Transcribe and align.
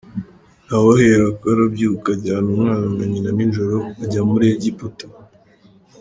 Na 0.67 0.77
we 0.83 0.91
aherako 0.97 1.45
arabyuka 1.53 2.07
ajyana 2.15 2.47
umwana 2.55 2.87
na 2.97 3.05
nyina 3.11 3.31
nijoro, 3.37 3.77
ajya 4.03 4.21
muri 4.29 4.45
Egiputa 4.55 5.05